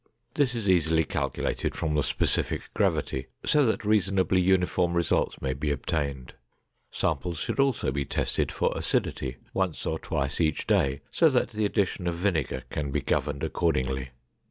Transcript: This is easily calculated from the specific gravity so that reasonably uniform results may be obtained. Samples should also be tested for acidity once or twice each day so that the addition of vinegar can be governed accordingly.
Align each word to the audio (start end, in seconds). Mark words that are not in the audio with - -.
This 0.33 0.55
is 0.55 0.67
easily 0.67 1.03
calculated 1.03 1.75
from 1.75 1.93
the 1.93 2.01
specific 2.01 2.73
gravity 2.73 3.27
so 3.45 3.67
that 3.67 3.85
reasonably 3.85 4.41
uniform 4.41 4.95
results 4.95 5.39
may 5.43 5.53
be 5.53 5.69
obtained. 5.69 6.33
Samples 6.89 7.37
should 7.37 7.59
also 7.59 7.91
be 7.91 8.03
tested 8.03 8.51
for 8.51 8.73
acidity 8.75 9.37
once 9.53 9.85
or 9.85 9.99
twice 9.99 10.41
each 10.41 10.65
day 10.65 11.01
so 11.11 11.29
that 11.29 11.51
the 11.51 11.65
addition 11.65 12.07
of 12.07 12.15
vinegar 12.15 12.63
can 12.71 12.89
be 12.89 13.01
governed 13.01 13.43
accordingly. 13.43 14.09